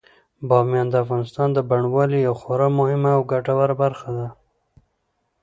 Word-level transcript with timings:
بامیان 0.47 0.87
د 0.91 0.95
افغانستان 1.03 1.47
د 1.53 1.59
بڼوالۍ 1.69 2.19
یوه 2.27 2.37
خورا 2.41 2.67
مهمه 2.79 3.11
او 3.17 3.21
ګټوره 3.33 3.75
برخه 3.83 4.09
ده. 4.17 4.27